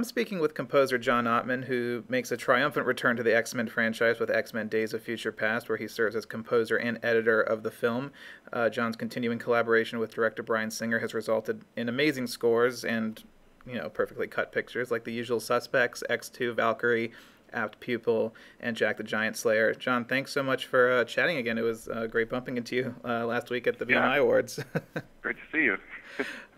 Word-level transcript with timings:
I'm 0.00 0.04
speaking 0.04 0.38
with 0.38 0.54
composer 0.54 0.96
John 0.96 1.26
Ottman, 1.26 1.64
who 1.64 2.04
makes 2.08 2.32
a 2.32 2.36
triumphant 2.38 2.86
return 2.86 3.16
to 3.16 3.22
the 3.22 3.36
X 3.36 3.54
Men 3.54 3.68
franchise 3.68 4.18
with 4.18 4.30
X 4.30 4.54
Men 4.54 4.66
Days 4.66 4.94
of 4.94 5.02
Future 5.02 5.30
Past, 5.30 5.68
where 5.68 5.76
he 5.76 5.86
serves 5.86 6.16
as 6.16 6.24
composer 6.24 6.78
and 6.78 6.98
editor 7.02 7.42
of 7.42 7.62
the 7.62 7.70
film. 7.70 8.10
Uh, 8.50 8.70
John's 8.70 8.96
continuing 8.96 9.38
collaboration 9.38 9.98
with 9.98 10.14
director 10.14 10.42
Bryan 10.42 10.70
Singer 10.70 11.00
has 11.00 11.12
resulted 11.12 11.66
in 11.76 11.90
amazing 11.90 12.28
scores 12.28 12.82
and, 12.82 13.22
you 13.66 13.74
know, 13.74 13.90
perfectly 13.90 14.26
cut 14.26 14.52
pictures 14.52 14.90
like 14.90 15.04
The 15.04 15.12
Usual 15.12 15.38
Suspects, 15.38 16.02
X2, 16.08 16.56
Valkyrie, 16.56 17.12
Apt 17.52 17.78
Pupil, 17.80 18.34
and 18.58 18.74
Jack 18.74 18.96
the 18.96 19.02
Giant 19.02 19.36
Slayer. 19.36 19.74
John, 19.74 20.06
thanks 20.06 20.32
so 20.32 20.42
much 20.42 20.64
for 20.64 20.90
uh, 20.90 21.04
chatting 21.04 21.36
again. 21.36 21.58
It 21.58 21.64
was 21.64 21.88
uh, 21.88 22.06
great 22.06 22.30
bumping 22.30 22.56
into 22.56 22.74
you 22.74 22.94
uh, 23.04 23.26
last 23.26 23.50
week 23.50 23.66
at 23.66 23.78
the 23.78 23.84
yeah. 23.86 24.00
BMI 24.00 24.20
Awards. 24.20 24.60
great 25.20 25.36
to 25.36 25.42
see 25.52 25.64
you. 25.64 25.76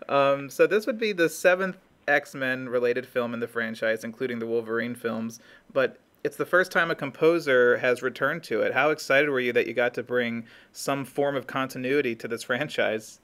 um, 0.07 0.49
so 0.49 0.65
this 0.65 0.87
would 0.87 0.97
be 0.97 1.11
the 1.11 1.27
seventh 1.27 1.75
X 2.07 2.35
Men 2.35 2.69
related 2.69 3.05
film 3.05 3.33
in 3.33 3.39
the 3.39 3.47
franchise, 3.47 4.03
including 4.03 4.39
the 4.39 4.47
Wolverine 4.47 4.95
films, 4.95 5.39
but 5.71 5.97
it's 6.23 6.37
the 6.37 6.45
first 6.45 6.71
time 6.71 6.89
a 6.89 6.95
composer 6.95 7.77
has 7.77 8.01
returned 8.01 8.43
to 8.43 8.61
it. 8.61 8.73
How 8.73 8.91
excited 8.91 9.29
were 9.29 9.41
you 9.41 9.51
that 9.53 9.67
you 9.67 9.73
got 9.73 9.93
to 9.95 10.03
bring 10.03 10.45
some 10.71 11.03
form 11.03 11.35
of 11.35 11.47
continuity 11.47 12.15
to 12.15 12.27
this 12.27 12.43
franchise? 12.43 13.19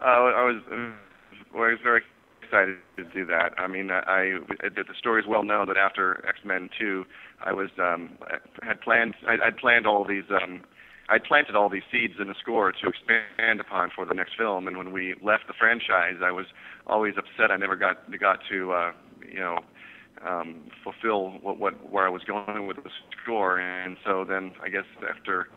Uh, 0.00 0.04
I 0.04 0.44
was, 0.44 0.62
uh, 0.70 1.56
I 1.56 1.70
was 1.70 1.78
very 1.82 2.02
excited 2.42 2.76
to 2.98 3.04
do 3.04 3.24
that. 3.26 3.54
I 3.56 3.66
mean, 3.66 3.90
I, 3.90 4.00
I 4.00 4.68
the 4.68 4.84
story 4.98 5.22
is 5.22 5.26
well 5.26 5.42
known 5.42 5.68
that 5.68 5.78
after 5.78 6.22
X 6.28 6.38
Men 6.44 6.68
Two, 6.78 7.06
I 7.42 7.52
was 7.52 7.70
um, 7.78 8.10
had 8.62 8.80
planned 8.82 9.14
I, 9.26 9.38
I'd 9.46 9.56
planned 9.56 9.86
all 9.86 10.04
these 10.04 10.24
um, 10.30 10.62
I 11.12 11.18
planted 11.18 11.54
all 11.54 11.68
these 11.68 11.82
seeds 11.92 12.14
in 12.18 12.28
the 12.28 12.34
score 12.40 12.72
to 12.72 12.88
expand 12.88 13.60
upon 13.60 13.90
for 13.94 14.06
the 14.06 14.14
next 14.14 14.32
film. 14.38 14.66
And 14.66 14.78
when 14.78 14.92
we 14.92 15.14
left 15.22 15.46
the 15.46 15.52
franchise, 15.52 16.16
I 16.24 16.30
was 16.30 16.46
always 16.86 17.14
upset 17.18 17.50
I 17.50 17.56
never 17.56 17.76
got 17.76 17.98
got 18.18 18.38
to 18.50 18.72
uh, 18.72 18.92
you 19.30 19.38
know 19.38 19.58
um, 20.26 20.70
fulfill 20.82 21.32
what, 21.42 21.58
what 21.58 21.90
where 21.92 22.06
I 22.06 22.08
was 22.08 22.22
going 22.24 22.66
with 22.66 22.78
the 22.78 22.88
score. 23.22 23.60
And 23.60 23.98
so 24.06 24.24
then 24.26 24.52
I 24.62 24.70
guess 24.70 24.86
after 25.06 25.48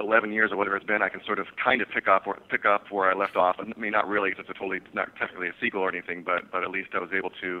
11 0.00 0.32
years 0.32 0.52
or 0.52 0.56
whatever 0.56 0.78
it's 0.78 0.86
been, 0.86 1.02
I 1.02 1.10
can 1.10 1.20
sort 1.26 1.38
of 1.38 1.46
kind 1.62 1.82
of 1.82 1.88
pick 1.90 2.08
up 2.08 2.26
or 2.26 2.38
pick 2.48 2.64
up 2.64 2.90
where 2.90 3.10
I 3.10 3.14
left 3.14 3.36
off. 3.36 3.56
I 3.58 3.78
mean, 3.78 3.92
not 3.92 4.08
really, 4.08 4.30
because 4.30 4.46
it's 4.48 4.56
a 4.56 4.58
totally 4.58 4.80
not 4.94 5.14
technically 5.16 5.48
a 5.48 5.54
sequel 5.60 5.82
or 5.82 5.90
anything, 5.90 6.22
but 6.24 6.50
but 6.50 6.64
at 6.64 6.70
least 6.70 6.88
I 6.94 6.98
was 6.98 7.10
able 7.14 7.30
to 7.42 7.60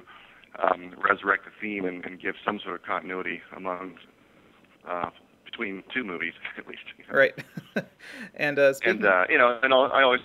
um, 0.62 0.94
resurrect 0.96 1.44
the 1.44 1.50
theme 1.60 1.84
and, 1.84 2.02
and 2.06 2.18
give 2.18 2.36
some 2.42 2.58
sort 2.64 2.76
of 2.76 2.86
continuity 2.86 3.42
among 3.54 3.96
uh, 4.88 5.10
between 5.54 5.82
two 5.92 6.04
movies 6.04 6.32
at 6.58 6.66
least. 6.66 6.82
Right. 7.10 7.34
and 8.34 8.58
uh, 8.58 8.74
and 8.84 9.04
uh, 9.04 9.24
you 9.28 9.38
know, 9.38 9.58
and 9.62 9.72
I'll, 9.72 9.90
always 9.92 10.20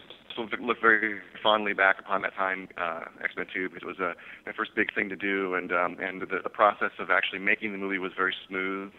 look 0.62 0.79
very 0.81 1.19
fondly 1.44 1.73
back 1.73 2.00
upon 2.00 2.22
that 2.22 2.34
time, 2.34 2.69
uh, 2.78 3.01
X 3.23 3.34
Men 3.35 3.45
Two, 3.53 3.69
because 3.69 3.84
it 3.84 3.88
was 3.88 4.00
uh, 4.00 4.13
my 4.45 4.53
first 4.53 4.72
big 4.75 4.94
thing 4.94 5.09
to 5.09 5.16
do, 5.16 5.53
and 5.53 5.72
um, 5.72 5.97
and 6.00 6.22
the, 6.22 6.39
the 6.44 6.50
process 6.50 6.91
of 7.00 7.09
actually 7.09 7.39
making 7.39 7.72
the 7.72 7.78
movie 7.78 7.97
was 7.97 8.12
very 8.16 8.34
smooth. 8.47 8.91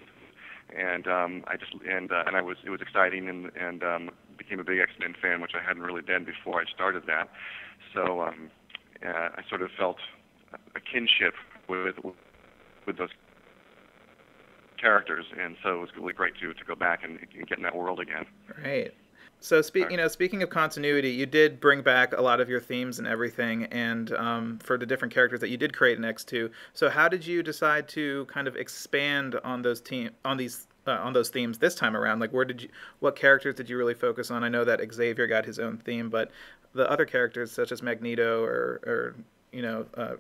And 0.77 1.09
um, 1.09 1.45
I 1.49 1.57
just 1.57 1.73
and 1.89 2.13
uh, 2.13 2.25
and 2.27 2.37
I 2.37 2.43
was 2.43 2.59
it 2.65 2.71
was 2.71 2.81
exciting 2.81 3.29
and 3.29 3.51
and 3.57 3.83
um, 3.83 4.11
became 4.39 4.61
a 4.61 4.65
big 4.65 4.79
X 4.79 4.93
Men 5.01 5.15
fan, 5.21 5.41
which 5.41 5.53
I 5.55 5.67
hadn't 5.67 5.83
really 5.83 6.03
been 6.03 6.25
before 6.25 6.61
I 6.61 6.65
started 6.73 7.05
that. 7.07 7.29
So 7.95 8.23
um, 8.23 8.51
uh, 9.05 9.31
I 9.37 9.43
sort 9.49 9.63
of 9.63 9.71
felt 9.77 9.97
a 10.77 10.81
kinship 10.81 11.35
with 11.69 11.97
with 12.87 12.99
those 12.99 13.11
characters, 14.81 15.27
and 15.39 15.57
so 15.63 15.77
it 15.77 15.81
was 15.81 15.91
really 15.97 16.13
great 16.13 16.35
to 16.41 16.55
to 16.55 16.65
go 16.65 16.75
back 16.75 17.05
and, 17.05 17.19
and 17.19 17.49
get 17.49 17.59
in 17.59 17.65
that 17.65 17.77
world 17.77 18.01
again. 18.01 18.27
Right. 18.65 18.93
So, 19.43 19.63
spe- 19.63 19.91
you 19.91 19.97
know, 19.97 20.07
speaking 20.07 20.43
of 20.43 20.51
continuity, 20.51 21.11
you 21.11 21.25
did 21.25 21.61
bring 21.61 21.81
back 21.81 22.13
a 22.13 22.21
lot 22.21 22.41
of 22.41 22.51
your 22.51 22.61
themes 22.61 22.99
and 22.99 23.09
everything, 23.09 23.65
and 23.65 24.13
um, 24.13 24.59
for 24.63 24.77
the 24.77 24.85
different 24.85 25.15
characters 25.15 25.41
that 25.41 25.49
you 25.49 25.57
did 25.57 25.75
create 25.75 25.97
in 25.97 26.05
X 26.05 26.25
two. 26.25 26.51
So, 26.75 26.91
how 26.91 27.09
did 27.09 27.27
you 27.27 27.43
decide 27.43 27.89
to 27.89 28.27
kind 28.27 28.47
of 28.47 28.57
expand 28.57 29.37
on 29.43 29.63
those 29.63 29.81
team 29.81 30.11
on 30.27 30.37
these 30.37 30.67
uh, 30.87 30.93
on 30.93 31.15
those 31.15 31.31
themes 31.31 31.59
this 31.59 31.75
time 31.75 31.97
around? 31.97 32.21
Like, 32.21 32.33
where 32.33 32.45
did 32.45 32.63
you, 32.63 32.69
what 32.99 33.17
characters 33.17 33.55
did 33.55 33.71
you 33.71 33.79
really 33.79 33.95
focus 33.95 34.31
on? 34.31 34.45
I 34.45 34.51
know 34.51 34.65
that 34.65 34.81
Xavier 34.93 35.27
got 35.27 35.47
his 35.47 35.59
own 35.59 35.79
theme, 35.79 36.11
but 36.11 36.31
the 36.75 36.91
other 36.91 37.07
characters 37.07 37.51
such 37.51 37.73
as 37.73 37.83
Magneto 37.83 38.45
or, 38.45 38.81
or 38.85 39.15
you 39.53 39.63
know, 39.63 39.87
uh, 39.97 40.15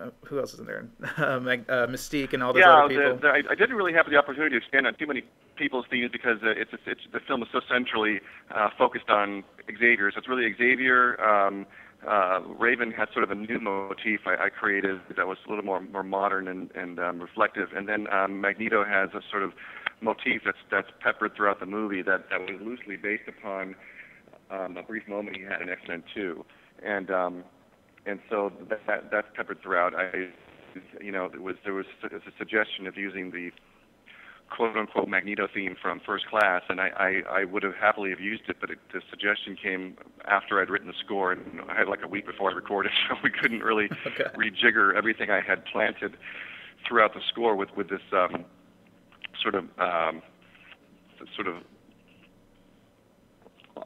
uh, 0.00 0.10
who 0.24 0.38
else 0.38 0.54
is 0.54 0.60
in 0.60 0.66
there? 0.66 0.86
Uh, 1.16 1.22
uh, 1.22 1.86
Mystique 1.86 2.32
and 2.32 2.42
all 2.42 2.52
those 2.52 2.60
yeah, 2.60 2.84
other 2.84 2.88
people. 2.88 3.18
Yeah, 3.22 3.30
I, 3.30 3.52
I 3.52 3.54
didn't 3.54 3.76
really 3.76 3.92
have 3.92 4.10
the 4.10 4.16
opportunity 4.16 4.50
to 4.50 4.56
expand 4.56 4.86
on 4.86 4.94
too 4.94 5.06
many 5.06 5.22
people's 5.56 5.86
themes 5.90 6.10
because 6.12 6.38
uh, 6.42 6.50
it's, 6.50 6.72
it's 6.86 7.00
the 7.12 7.20
film 7.20 7.42
is 7.42 7.48
so 7.52 7.60
centrally 7.70 8.20
uh, 8.54 8.70
focused 8.76 9.08
on 9.08 9.44
Xavier. 9.66 10.10
So 10.10 10.18
it's 10.18 10.28
really 10.28 10.52
Xavier. 10.56 11.20
Um, 11.20 11.66
uh, 12.06 12.40
Raven 12.58 12.90
had 12.90 13.08
sort 13.12 13.24
of 13.24 13.30
a 13.30 13.34
new 13.34 13.58
motif 13.60 14.20
I, 14.26 14.46
I 14.46 14.48
created 14.48 15.00
that 15.16 15.26
was 15.26 15.38
a 15.46 15.48
little 15.48 15.64
more 15.64 15.80
more 15.80 16.02
modern 16.02 16.48
and, 16.48 16.70
and 16.72 16.98
um, 16.98 17.20
reflective, 17.20 17.68
and 17.74 17.88
then 17.88 18.06
um, 18.12 18.40
Magneto 18.40 18.84
has 18.84 19.10
a 19.14 19.20
sort 19.30 19.42
of 19.42 19.52
motif 20.00 20.42
that's 20.44 20.58
that's 20.70 20.88
peppered 21.00 21.34
throughout 21.34 21.60
the 21.60 21.66
movie 21.66 22.02
that 22.02 22.28
that 22.30 22.40
was 22.40 22.60
loosely 22.60 22.96
based 22.96 23.28
upon 23.28 23.74
um, 24.50 24.76
a 24.76 24.82
brief 24.82 25.06
moment 25.08 25.36
he 25.36 25.44
had 25.44 25.62
in 25.62 25.70
X 25.70 25.80
Men 25.88 26.02
Two, 26.14 26.44
and 26.84 27.10
um, 27.10 27.44
and 28.06 28.20
so 28.28 28.52
that 28.68 29.10
that's 29.10 29.28
peppered 29.34 29.62
throughout. 29.62 29.94
I, 29.94 30.28
you 31.00 31.12
know, 31.12 31.28
there 31.30 31.40
was 31.40 31.56
there 31.64 31.74
was 31.74 31.86
a 32.02 32.18
suggestion 32.38 32.86
of 32.86 32.96
using 32.96 33.30
the 33.30 33.50
quote 34.54 34.76
unquote 34.76 35.08
Magneto 35.08 35.48
theme 35.52 35.76
from 35.80 36.00
First 36.04 36.26
Class, 36.26 36.62
and 36.68 36.80
I 36.80 36.88
I, 36.96 37.40
I 37.40 37.44
would 37.44 37.62
have 37.62 37.74
happily 37.74 38.10
have 38.10 38.20
used 38.20 38.42
it, 38.48 38.56
but 38.60 38.70
it, 38.70 38.78
the 38.92 39.00
suggestion 39.10 39.56
came 39.60 39.96
after 40.26 40.60
I'd 40.60 40.70
written 40.70 40.88
the 40.88 40.94
score, 41.04 41.32
and 41.32 41.60
I 41.68 41.78
had 41.78 41.88
like 41.88 42.00
a 42.04 42.08
week 42.08 42.26
before 42.26 42.50
I 42.50 42.54
recorded, 42.54 42.92
so 43.08 43.16
we 43.22 43.30
couldn't 43.30 43.62
really 43.62 43.88
okay. 44.06 44.24
rejigger 44.36 44.94
everything 44.94 45.30
I 45.30 45.40
had 45.40 45.64
planted 45.66 46.16
throughout 46.86 47.14
the 47.14 47.20
score 47.30 47.56
with 47.56 47.70
with 47.76 47.88
this 47.88 48.02
um, 48.12 48.44
sort 49.42 49.54
of 49.54 49.64
um, 49.78 50.22
sort 51.34 51.48
of 51.48 51.54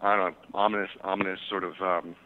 I 0.03 0.17
don't 0.17 0.33
know 0.33 0.37
ominous 0.55 0.91
ominous 1.03 1.41
sort 1.49 1.65
of 1.65 1.75
um, 1.81 2.17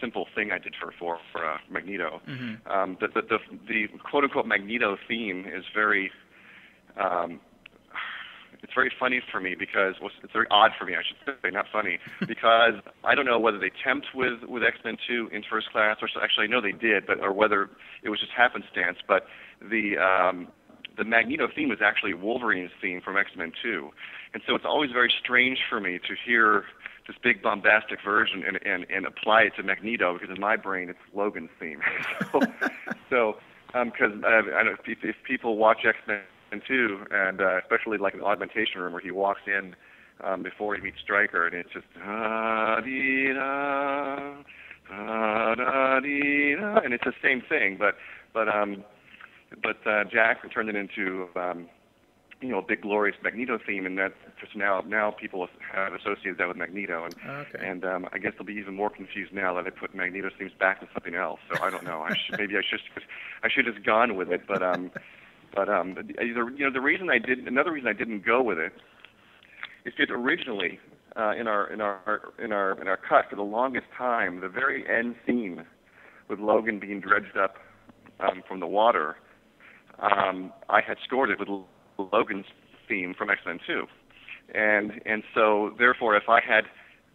simple 0.00 0.26
thing 0.34 0.50
I 0.52 0.58
did 0.58 0.74
for 0.80 0.92
for, 0.98 1.18
for 1.32 1.44
uh, 1.44 1.58
Magneto. 1.70 2.20
Mm-hmm. 2.28 2.70
Um, 2.70 2.96
the, 3.00 3.08
the 3.08 3.22
the 3.22 3.38
the 3.68 3.98
quote 3.98 4.24
unquote 4.24 4.46
Magneto 4.46 4.96
theme 5.08 5.46
is 5.46 5.64
very 5.74 6.10
um, 7.00 7.40
it's 8.62 8.72
very 8.74 8.90
funny 8.98 9.20
for 9.30 9.40
me 9.40 9.54
because 9.56 9.94
well, 10.00 10.10
it's 10.22 10.32
very 10.32 10.46
odd 10.50 10.72
for 10.78 10.84
me, 10.84 10.94
I 10.94 11.02
should 11.06 11.38
say, 11.42 11.50
not 11.50 11.66
funny, 11.72 11.98
because 12.26 12.74
I 13.04 13.14
don't 13.14 13.26
know 13.26 13.38
whether 13.38 13.58
they 13.58 13.70
tempt 13.84 14.08
with 14.14 14.42
with 14.48 14.62
X 14.62 14.78
Men 14.84 14.96
Two 15.06 15.28
in 15.32 15.42
First 15.48 15.70
Class, 15.70 15.98
or 16.02 16.08
actually 16.22 16.44
I 16.44 16.46
know 16.48 16.60
they 16.60 16.72
did, 16.72 17.06
but 17.06 17.20
or 17.20 17.32
whether 17.32 17.70
it 18.02 18.10
was 18.10 18.20
just 18.20 18.32
happenstance. 18.32 18.98
But 19.06 19.26
the 19.60 19.98
um, 19.98 20.48
the 20.96 21.04
Magneto 21.04 21.48
theme 21.54 21.70
is 21.70 21.78
actually 21.84 22.14
Wolverine's 22.14 22.72
theme 22.80 23.00
from 23.00 23.16
X 23.16 23.30
Men 23.36 23.52
Two, 23.62 23.90
and 24.34 24.42
so 24.46 24.54
it's 24.54 24.66
always 24.66 24.90
very 24.90 25.12
strange 25.22 25.58
for 25.68 25.80
me 25.80 25.98
to 25.98 26.14
hear 26.26 26.64
this 27.06 27.16
big 27.22 27.42
bombastic 27.42 27.98
version 28.04 28.42
and, 28.46 28.58
and, 28.64 28.86
and 28.90 29.06
apply 29.06 29.42
it 29.42 29.52
to 29.56 29.62
Magneto 29.62 30.14
because 30.14 30.34
in 30.34 30.40
my 30.40 30.56
brain 30.56 30.88
it's 30.88 30.98
Logan's 31.14 31.50
theme. 31.60 31.80
so, 32.32 32.40
so 33.10 33.36
because 33.84 34.12
um, 34.12 34.24
uh, 34.24 34.56
I 34.56 34.62
don't 34.64 34.78
if, 34.86 34.98
if 35.02 35.16
people 35.26 35.56
watch 35.56 35.78
X 35.86 35.96
Men 36.06 36.20
Two, 36.66 37.04
and 37.10 37.40
uh, 37.40 37.58
especially 37.58 37.98
like 37.98 38.14
an 38.14 38.22
augmentation 38.22 38.80
room 38.80 38.92
where 38.92 39.02
he 39.02 39.10
walks 39.10 39.42
in 39.46 39.74
um, 40.24 40.42
before 40.42 40.74
he 40.74 40.80
meets 40.80 40.98
Stryker, 41.02 41.46
and 41.46 41.54
it's 41.54 41.72
just 41.72 41.86
da 41.94 42.80
dee 42.80 43.32
da 43.34 44.34
da 44.88 46.00
dee 46.00 46.54
da, 46.54 46.78
and 46.78 46.94
it's 46.94 47.04
the 47.04 47.12
same 47.22 47.42
thing, 47.48 47.76
but 47.78 47.96
but 48.32 48.48
um, 48.48 48.84
but 49.62 49.76
uh, 49.86 50.04
Jack 50.04 50.38
turned 50.52 50.68
it 50.68 50.76
into 50.76 51.28
um, 51.36 51.68
you 52.40 52.48
know, 52.48 52.58
a 52.58 52.62
big 52.62 52.82
glorious 52.82 53.16
Magneto 53.22 53.58
theme, 53.64 53.86
and 53.86 53.96
that 53.98 54.12
just 54.38 54.54
now 54.54 54.82
now 54.86 55.10
people 55.10 55.48
have 55.72 55.94
associated 55.94 56.38
that 56.38 56.48
with 56.48 56.56
Magneto, 56.56 57.04
and 57.04 57.14
okay. 57.26 57.66
and 57.66 57.84
um, 57.84 58.08
I 58.12 58.18
guess 58.18 58.32
they'll 58.36 58.46
be 58.46 58.54
even 58.54 58.74
more 58.74 58.90
confused 58.90 59.32
now 59.32 59.54
that 59.54 59.66
I 59.66 59.70
put 59.70 59.94
Magneto 59.94 60.28
themes 60.38 60.52
back 60.58 60.80
to 60.80 60.88
something 60.92 61.14
else. 61.14 61.40
So 61.50 61.62
I 61.62 61.70
don't 61.70 61.84
know. 61.84 62.02
I 62.02 62.14
should, 62.14 62.38
maybe 62.38 62.56
I 62.56 62.62
should 62.68 62.80
I 63.42 63.48
should 63.48 63.66
have 63.66 63.82
gone 63.84 64.16
with 64.16 64.30
it, 64.30 64.42
but 64.46 64.62
um, 64.62 64.90
but 65.54 65.68
um, 65.70 65.94
the, 65.94 66.24
you 66.24 66.34
know, 66.34 66.72
the 66.72 66.80
reason 66.80 67.08
I 67.08 67.18
did 67.18 67.46
another 67.46 67.72
reason 67.72 67.88
I 67.88 67.94
didn't 67.94 68.24
go 68.24 68.42
with 68.42 68.58
it 68.58 68.72
is 69.86 69.94
because 69.96 70.14
originally 70.14 70.78
uh, 71.16 71.32
in 71.38 71.48
our 71.48 71.72
in 71.72 71.80
our 71.80 72.32
in 72.38 72.52
our 72.52 72.78
in 72.80 72.86
our 72.86 72.98
cut 72.98 73.30
for 73.30 73.36
the 73.36 73.42
longest 73.42 73.86
time, 73.96 74.40
the 74.40 74.48
very 74.48 74.84
end 74.86 75.14
scene 75.26 75.64
with 76.28 76.38
Logan 76.38 76.80
being 76.80 77.00
dredged 77.00 77.38
up 77.38 77.56
um, 78.20 78.42
from 78.46 78.60
the 78.60 78.66
water, 78.66 79.16
um, 80.00 80.52
I 80.68 80.80
had 80.86 80.98
scored 81.04 81.30
it 81.30 81.38
with 81.38 81.48
Logan's 81.98 82.46
theme 82.88 83.14
from 83.14 83.30
X 83.30 83.40
Men 83.46 83.58
2, 83.66 83.86
and 84.54 85.00
and 85.04 85.22
so 85.34 85.74
therefore, 85.78 86.16
if 86.16 86.28
I 86.28 86.40
had 86.40 86.64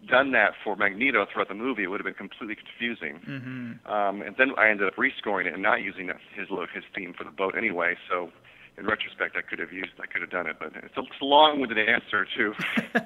done 0.07 0.31
that 0.31 0.54
for 0.63 0.75
Magneto 0.75 1.25
throughout 1.31 1.48
the 1.48 1.54
movie, 1.54 1.83
it 1.83 1.88
would 1.88 2.00
have 2.00 2.06
been 2.06 2.13
completely 2.13 2.56
confusing. 2.56 3.19
Mm-hmm. 3.28 3.92
Um, 3.92 4.22
and 4.22 4.36
then 4.38 4.51
I 4.57 4.69
ended 4.69 4.88
up 4.88 4.95
rescoring 4.95 5.45
it 5.45 5.54
and 5.54 5.62
not 5.62 5.81
using 5.81 6.07
his 6.36 6.48
his 6.74 6.83
theme 6.95 7.13
for 7.18 7.24
the 7.24 7.31
boat 7.31 7.56
anyway. 7.57 7.95
So 8.10 8.31
in 8.78 8.86
retrospect, 8.86 9.36
I 9.38 9.42
could 9.42 9.60
have 9.60 9.72
used 9.72 9.92
I 10.01 10.07
could 10.07 10.22
have 10.22 10.31
done 10.31 10.48
it, 10.48 10.57
but 10.60 10.72
it's 10.75 10.98
a, 10.98 11.01
it's 11.01 11.22
a 11.22 11.25
long-winded 11.25 11.78
answer 11.78 12.25
to 12.38 12.54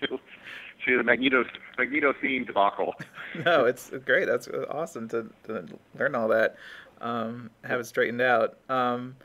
to 0.00 0.18
to 0.86 0.98
the 0.98 1.02
Magneto 1.02 1.44
Magneto 1.78 2.14
theme 2.20 2.44
debacle. 2.44 2.94
no, 3.44 3.64
it's 3.64 3.90
great. 4.04 4.26
That's 4.26 4.48
awesome 4.70 5.08
to, 5.08 5.30
to 5.46 5.64
learn 5.98 6.14
all 6.14 6.28
that, 6.28 6.56
um, 7.00 7.50
have 7.64 7.80
it 7.80 7.86
straightened 7.86 8.20
out. 8.20 8.56
Um, 8.68 9.16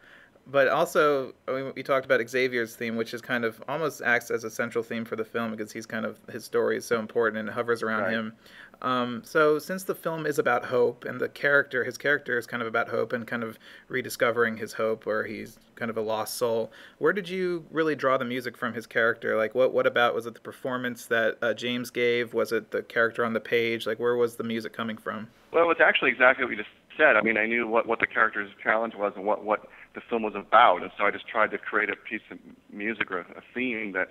but 0.52 0.68
also, 0.68 1.34
I 1.48 1.52
mean, 1.52 1.74
we 1.76 1.84
talked 1.84 2.06
about 2.06 2.28
Xavier's 2.28 2.76
theme, 2.76 2.96
which 2.96 3.14
is 3.14 3.22
kind 3.22 3.46
of 3.46 3.62
almost 3.68 4.02
acts 4.02 4.32
as 4.32 4.44
a 4.44 4.50
central 4.50 4.84
theme 4.84 5.06
for 5.06 5.16
the 5.16 5.26
film 5.26 5.52
because 5.52 5.72
he's 5.72 5.86
kind 5.86 6.06
of 6.06 6.18
his 6.32 6.44
story 6.44 6.78
is 6.78 6.86
so 6.86 7.00
important 7.00 7.40
and 7.40 7.50
it 7.50 7.52
hovers 7.52 7.84
around 7.84 8.04
right. 8.04 8.14
him. 8.14 8.34
Um, 8.82 9.22
so 9.26 9.60
since 9.60 9.84
the 9.84 9.94
film 9.94 10.26
is 10.26 10.40
about 10.40 10.66
hope 10.66 11.04
and 11.04 11.20
the 11.20 11.28
character, 11.28 11.84
his 11.84 11.98
character 11.98 12.38
is 12.38 12.48
kind 12.48 12.62
of 12.62 12.68
about 12.68 12.88
hope 12.88 13.12
and 13.12 13.28
kind 13.28 13.44
of 13.44 13.60
rediscovering 13.90 14.58
his 14.58 14.74
hope, 14.74 15.06
where 15.06 15.26
he's 15.26 15.60
kind 15.76 15.92
of 15.92 15.98
a 15.98 16.02
lost 16.02 16.38
soul. 16.38 16.72
Where 16.98 17.14
did 17.14 17.28
you 17.28 17.66
really 17.72 17.96
draw 17.96 18.18
the 18.18 18.26
music 18.26 18.58
from 18.58 18.74
his 18.74 18.88
character? 18.88 19.38
Like, 19.38 19.54
what 19.54 19.74
what 19.74 19.86
about 19.86 20.16
was 20.16 20.26
it 20.26 20.34
the 20.34 20.40
performance 20.40 21.06
that 21.08 21.38
uh, 21.42 21.54
James 21.54 21.90
gave? 21.90 22.34
Was 22.34 22.52
it 22.52 22.72
the 22.72 22.82
character 22.82 23.26
on 23.26 23.34
the 23.34 23.42
page? 23.42 23.86
Like, 23.86 24.00
where 24.00 24.16
was 24.16 24.36
the 24.36 24.44
music 24.44 24.74
coming 24.74 24.98
from? 24.98 25.28
Well, 25.52 25.70
it's 25.72 25.82
actually 25.82 26.12
exactly 26.12 26.46
what 26.46 26.52
you 26.52 26.58
just 26.58 26.70
said. 26.98 27.16
I 27.16 27.22
mean, 27.22 27.38
I 27.38 27.46
knew 27.46 27.68
what 27.68 27.86
what 27.86 28.00
the 28.00 28.08
character's 28.08 28.52
challenge 28.64 28.96
was 28.96 29.14
and 29.16 29.26
what 29.26 29.44
what 29.44 29.68
the 29.96 30.02
film 30.10 30.24
was 30.24 30.34
about, 30.36 30.82
and 30.82 30.92
so 30.98 31.06
I 31.06 31.12
just 31.12 31.28
tried 31.28 31.52
to 31.52 31.58
create 31.58 31.90
a 31.90 31.96
piece 31.96 32.22
of 32.32 32.38
music 32.72 33.12
or 33.12 33.20
a 33.20 33.42
theme 33.54 33.94
that 33.94 34.10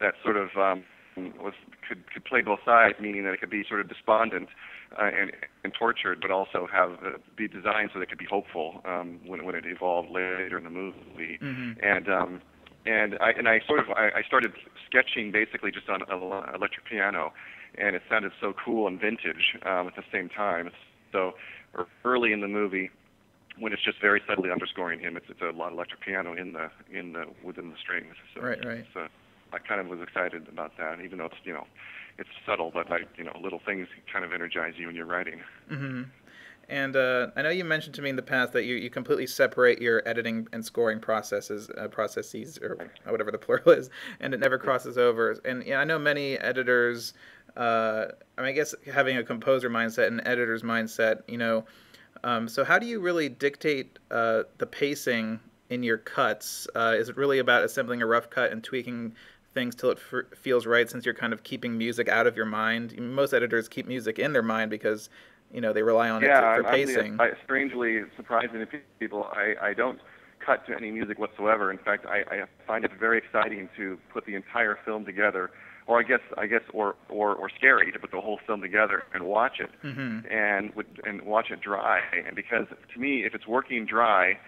that 0.00 0.14
sort 0.22 0.36
of 0.36 0.50
um, 0.56 0.84
was 1.40 1.54
could 1.86 2.10
could 2.12 2.24
play 2.24 2.40
both 2.40 2.60
sides, 2.64 2.94
meaning 3.00 3.24
that 3.24 3.32
it 3.32 3.40
could 3.40 3.50
be 3.50 3.64
sort 3.68 3.80
of 3.80 3.88
despondent 3.88 4.48
uh, 4.98 5.04
and 5.04 5.32
and 5.64 5.72
tortured, 5.74 6.20
but 6.20 6.30
also 6.30 6.68
have 6.72 6.92
uh, 7.04 7.18
be 7.36 7.48
designed 7.48 7.90
so 7.92 7.98
that 7.98 8.04
it 8.04 8.08
could 8.08 8.18
be 8.18 8.26
hopeful 8.30 8.80
um, 8.84 9.20
when 9.26 9.44
when 9.44 9.54
it 9.54 9.64
evolved 9.66 10.10
later 10.10 10.58
in 10.58 10.64
the 10.64 10.70
movie. 10.70 11.38
Mm-hmm. 11.42 11.72
And 11.82 12.08
um, 12.08 12.40
and 12.86 13.18
I 13.20 13.30
and 13.36 13.48
I 13.48 13.60
sort 13.66 13.80
of 13.80 13.90
I, 13.90 14.10
I 14.18 14.22
started 14.26 14.52
sketching 14.86 15.32
basically 15.32 15.70
just 15.70 15.88
on 15.88 16.02
an 16.02 16.54
electric 16.54 16.86
piano, 16.88 17.32
and 17.76 17.96
it 17.96 18.02
sounded 18.08 18.32
so 18.40 18.54
cool 18.64 18.86
and 18.86 19.00
vintage 19.00 19.58
um, 19.66 19.88
at 19.88 19.96
the 19.96 20.04
same 20.12 20.28
time. 20.28 20.70
So 21.12 21.32
early 22.04 22.32
in 22.32 22.40
the 22.40 22.48
movie, 22.48 22.90
when 23.60 23.72
it's 23.72 23.84
just 23.84 24.00
very 24.00 24.22
subtly 24.26 24.50
underscoring 24.50 25.00
him, 25.00 25.16
it's 25.16 25.26
it's 25.28 25.40
a 25.40 25.56
lot 25.56 25.68
of 25.68 25.74
electric 25.74 26.00
piano 26.00 26.34
in 26.34 26.52
the 26.52 26.70
in 26.90 27.12
the 27.12 27.26
within 27.42 27.70
the 27.70 27.76
strings. 27.76 28.14
So, 28.34 28.40
right, 28.40 28.64
right. 28.64 28.84
So 28.94 29.06
I 29.52 29.58
kind 29.58 29.80
of 29.80 29.88
was 29.88 30.00
excited 30.00 30.48
about 30.48 30.76
that, 30.78 31.00
even 31.00 31.18
though 31.18 31.26
it's 31.26 31.36
you 31.44 31.52
know, 31.52 31.66
it's 32.18 32.28
subtle, 32.46 32.70
but 32.72 32.90
like 32.90 33.08
you 33.16 33.24
know, 33.24 33.36
little 33.42 33.60
things 33.64 33.88
kind 34.12 34.24
of 34.24 34.32
energize 34.32 34.74
you 34.76 34.86
when 34.86 34.96
you're 34.96 35.06
writing. 35.06 35.40
Mm-hmm. 35.70 36.02
And 36.70 36.96
uh, 36.96 37.28
I 37.34 37.42
know 37.42 37.48
you 37.48 37.64
mentioned 37.64 37.94
to 37.94 38.02
me 38.02 38.10
in 38.10 38.16
the 38.16 38.22
past 38.22 38.52
that 38.52 38.64
you, 38.64 38.76
you 38.76 38.90
completely 38.90 39.26
separate 39.26 39.80
your 39.80 40.06
editing 40.06 40.46
and 40.52 40.62
scoring 40.62 41.00
processes, 41.00 41.70
uh, 41.78 41.88
processes, 41.88 42.58
or 42.58 42.90
whatever 43.06 43.30
the 43.30 43.38
plural 43.38 43.70
is, 43.70 43.88
and 44.20 44.34
it 44.34 44.40
never 44.40 44.58
crosses 44.58 44.98
over. 44.98 45.38
And 45.46 45.64
yeah, 45.64 45.80
I 45.80 45.84
know 45.84 45.98
many 45.98 46.36
editors. 46.38 47.14
Uh, 47.56 48.08
I 48.36 48.42
mean, 48.42 48.50
I 48.50 48.52
guess 48.52 48.74
having 48.92 49.16
a 49.16 49.24
composer 49.24 49.70
mindset 49.70 50.08
and 50.08 50.20
editor's 50.26 50.62
mindset, 50.62 51.22
you 51.26 51.38
know. 51.38 51.64
Um, 52.24 52.48
so 52.48 52.64
how 52.64 52.78
do 52.78 52.86
you 52.86 53.00
really 53.00 53.28
dictate 53.28 53.98
uh, 54.10 54.44
the 54.58 54.66
pacing 54.66 55.40
in 55.70 55.82
your 55.82 55.98
cuts? 55.98 56.66
Uh, 56.74 56.94
is 56.96 57.08
it 57.08 57.16
really 57.16 57.38
about 57.38 57.64
assembling 57.64 58.02
a 58.02 58.06
rough 58.06 58.30
cut 58.30 58.52
and 58.52 58.62
tweaking 58.62 59.14
things 59.54 59.74
till 59.74 59.90
it 59.90 59.98
f- 60.12 60.38
feels 60.38 60.66
right 60.66 60.88
since 60.88 61.04
you're 61.04 61.14
kind 61.14 61.32
of 61.32 61.42
keeping 61.42 61.76
music 61.76 62.08
out 62.08 62.26
of 62.26 62.36
your 62.36 62.46
mind. 62.46 62.96
Most 62.98 63.32
editors 63.32 63.68
keep 63.68 63.86
music 63.86 64.18
in 64.18 64.32
their 64.32 64.42
mind 64.42 64.70
because 64.70 65.10
you 65.52 65.60
know 65.60 65.72
they 65.72 65.82
rely 65.82 66.10
on 66.10 66.22
yeah, 66.22 66.54
it 66.54 66.56
to, 66.56 66.62
for 66.62 66.68
I'm, 66.68 66.74
pacing. 66.74 67.16
Yeah, 67.18 67.30
strangely 67.44 68.02
surprising 68.16 68.60
to 68.60 68.66
people. 69.00 69.24
I, 69.32 69.54
I 69.60 69.74
don't 69.74 69.98
cut 70.44 70.66
to 70.66 70.76
any 70.76 70.90
music 70.90 71.18
whatsoever. 71.18 71.70
In 71.70 71.78
fact, 71.78 72.06
I, 72.06 72.18
I 72.30 72.44
find 72.66 72.84
it 72.84 72.92
very 72.98 73.18
exciting 73.18 73.68
to 73.76 73.98
put 74.12 74.26
the 74.26 74.34
entire 74.34 74.78
film 74.84 75.04
together, 75.04 75.50
or 75.88 75.98
I 75.98 76.02
guess 76.02 76.20
I 76.36 76.46
guess 76.46 76.60
or 76.72 76.94
or 77.08 77.34
or 77.34 77.50
scary 77.50 77.90
to 77.90 77.98
put 77.98 78.12
the 78.12 78.20
whole 78.20 78.38
film 78.46 78.60
together 78.60 79.02
and 79.12 79.24
watch 79.24 79.58
it 79.58 79.70
mm-hmm. 79.82 80.20
and 80.30 80.72
and 81.04 81.22
watch 81.22 81.50
it 81.50 81.60
dry. 81.60 82.00
And 82.26 82.36
because 82.36 82.66
to 82.92 83.00
me, 83.00 83.24
if 83.24 83.34
it's 83.34 83.48
working 83.48 83.86
dry 83.86 84.38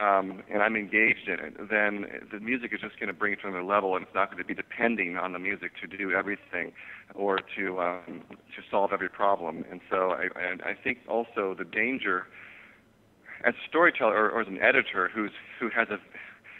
um, 0.00 0.42
and 0.50 0.62
I'm 0.62 0.76
engaged 0.76 1.28
in 1.28 1.40
it, 1.40 1.54
then 1.70 2.06
the 2.32 2.38
music 2.38 2.72
is 2.72 2.80
just 2.80 2.98
going 3.00 3.08
to 3.08 3.12
bring 3.12 3.32
it 3.32 3.40
to 3.42 3.48
another 3.48 3.64
level, 3.64 3.96
and 3.96 4.04
it's 4.04 4.14
not 4.14 4.30
going 4.30 4.42
to 4.42 4.46
be 4.46 4.54
depending 4.54 5.16
on 5.16 5.32
the 5.32 5.38
music 5.38 5.72
to 5.80 5.86
do 5.88 6.12
everything 6.12 6.72
or 7.14 7.40
to 7.56 7.80
um, 7.80 8.22
to 8.30 8.62
solve 8.70 8.92
every 8.92 9.08
problem. 9.08 9.64
And 9.70 9.80
so, 9.90 10.12
I, 10.12 10.28
and 10.40 10.62
I 10.62 10.74
think 10.74 10.98
also 11.08 11.54
the 11.58 11.64
danger 11.64 12.26
as 13.44 13.54
a 13.54 13.68
storyteller 13.68 14.14
or, 14.14 14.30
or 14.30 14.40
as 14.42 14.48
an 14.48 14.60
editor 14.62 15.10
who's 15.12 15.32
who 15.58 15.68
has 15.70 15.88
a 15.88 15.98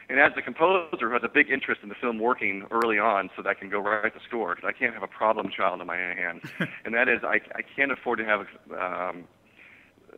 and 0.08 0.20
as 0.20 0.32
a 0.37 0.43
composer 0.43 1.08
who 1.08 1.12
has 1.12 1.23
a 1.25 1.29
big 1.29 1.50
interest 1.50 1.81
in 1.82 1.88
the 1.88 1.94
film 1.94 2.19
working 2.19 2.67
early 2.70 2.99
on 2.99 3.31
so 3.37 3.43
that 3.43 3.49
I 3.49 3.55
can 3.55 3.69
go 3.69 3.81
write 3.81 4.14
the 4.14 4.20
score 4.26 4.55
because 4.55 4.69
I 4.69 4.79
can't 4.79 4.94
have 4.94 5.03
a 5.03 5.08
problem 5.08 5.50
child 5.55 5.81
in 5.81 5.87
my 5.87 5.97
hands 5.97 6.43
and 6.85 6.94
that 6.94 7.08
is 7.08 7.20
I, 7.25 7.41
I 7.55 7.62
can't 7.76 7.93
afford 7.93 8.19
to 8.19 8.25
have 8.25 8.47
um, 8.70 9.25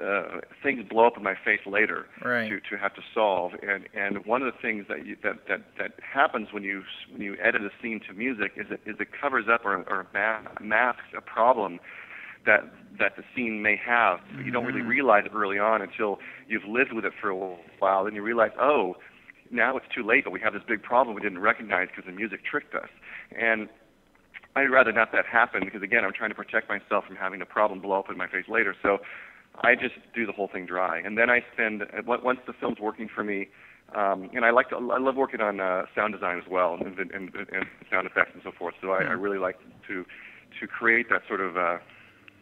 uh, 0.02 0.40
things 0.62 0.84
blow 0.88 1.06
up 1.06 1.16
in 1.16 1.22
my 1.22 1.34
face 1.44 1.60
later 1.66 2.06
right. 2.24 2.48
to, 2.48 2.60
to 2.60 2.80
have 2.80 2.94
to 2.94 3.02
solve. 3.14 3.52
And 3.62 3.88
and 3.94 4.24
one 4.24 4.42
of 4.42 4.52
the 4.52 4.58
things 4.60 4.86
that 4.88 5.06
you, 5.06 5.16
that, 5.22 5.48
that 5.48 5.62
that 5.78 5.92
happens 6.00 6.48
when 6.52 6.62
you 6.62 6.82
when 7.10 7.20
you 7.20 7.36
edit 7.42 7.62
a 7.62 7.70
scene 7.82 8.00
to 8.06 8.14
music 8.14 8.52
is 8.56 8.66
it 8.70 8.80
is 8.86 8.96
it 9.00 9.08
covers 9.20 9.46
up 9.52 9.64
or, 9.64 9.78
or 9.88 10.06
masks 10.60 11.02
a 11.16 11.20
problem 11.20 11.80
that 12.46 12.60
that 12.98 13.16
the 13.16 13.24
scene 13.34 13.62
may 13.62 13.76
have. 13.76 14.20
You 14.44 14.50
don't 14.50 14.64
really 14.64 14.80
mm-hmm. 14.80 14.88
realize 14.88 15.24
it 15.26 15.32
early 15.34 15.58
on 15.58 15.82
until 15.82 16.18
you've 16.48 16.64
lived 16.64 16.92
with 16.92 17.04
it 17.04 17.12
for 17.20 17.30
a 17.30 17.56
while. 17.78 18.04
Then 18.04 18.14
you 18.14 18.22
realize, 18.22 18.52
oh, 18.58 18.96
now 19.50 19.76
it's 19.76 19.86
too 19.94 20.04
late, 20.04 20.24
but 20.24 20.30
we 20.30 20.40
have 20.40 20.52
this 20.52 20.62
big 20.66 20.82
problem 20.82 21.14
we 21.14 21.22
didn't 21.22 21.40
recognize 21.40 21.88
because 21.88 22.04
the 22.06 22.16
music 22.16 22.40
tricked 22.44 22.74
us. 22.74 22.88
And 23.38 23.68
I'd 24.56 24.70
rather 24.70 24.92
not 24.92 25.12
that 25.12 25.26
happen 25.26 25.62
because 25.64 25.82
again, 25.82 26.04
I'm 26.04 26.12
trying 26.12 26.30
to 26.30 26.36
protect 26.36 26.68
myself 26.68 27.04
from 27.06 27.16
having 27.16 27.40
a 27.40 27.46
problem 27.46 27.80
blow 27.80 27.98
up 27.98 28.10
in 28.10 28.16
my 28.16 28.26
face 28.26 28.46
later. 28.48 28.74
So 28.82 28.98
I 29.62 29.74
just 29.74 29.94
do 30.14 30.26
the 30.26 30.32
whole 30.32 30.48
thing 30.48 30.66
dry, 30.66 30.98
and 30.98 31.18
then 31.18 31.30
I 31.30 31.44
spend 31.52 31.82
once 32.06 32.40
the 32.46 32.52
film's 32.52 32.78
working 32.78 33.08
for 33.12 33.24
me. 33.24 33.48
Um, 33.96 34.28
and 34.34 34.44
I 34.44 34.50
like 34.50 34.68
to, 34.68 34.76
I 34.76 34.98
love 34.98 35.16
working 35.16 35.40
on 35.40 35.60
uh, 35.60 35.86
sound 35.94 36.12
design 36.12 36.36
as 36.36 36.44
well, 36.50 36.74
and, 36.74 36.98
and, 36.98 37.10
and, 37.10 37.34
and 37.34 37.64
sound 37.90 38.06
effects 38.06 38.32
and 38.34 38.42
so 38.44 38.52
forth. 38.52 38.74
So 38.82 38.90
I, 38.90 38.98
I 38.98 39.14
hmm. 39.14 39.20
really 39.20 39.38
like 39.38 39.56
to 39.88 40.04
to 40.60 40.66
create 40.66 41.08
that 41.10 41.22
sort 41.26 41.40
of 41.40 41.56
uh, 41.56 41.78